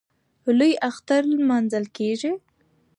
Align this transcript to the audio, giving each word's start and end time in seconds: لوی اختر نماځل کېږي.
لوی 0.57 0.73
اختر 0.89 1.21
نماځل 1.39 1.85
کېږي. 1.97 2.31